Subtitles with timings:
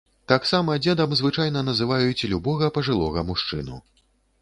[0.31, 3.83] Таксама дзедам звычайна называюць любога пажылога мужчыну.